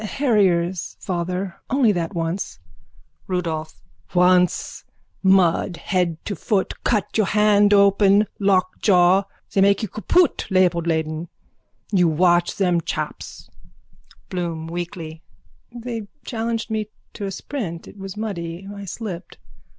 [0.03, 1.57] _Harriers, father.
[1.69, 2.57] Only that once.
[3.27, 3.75] RUDOLPH:
[4.15, 4.83] Once!
[5.21, 6.83] Mud head to foot.
[6.83, 8.25] Cut your hand open.
[8.39, 9.25] Lockjaw.
[9.53, 11.27] They make you kaputt, Leopoldleben.
[11.91, 13.47] You watch them chaps.
[14.29, 15.21] BLOOM: (Weakly.)
[15.71, 17.87] They challenged me to a sprint.
[17.87, 18.67] It was muddy.
[18.73, 19.37] I slipped.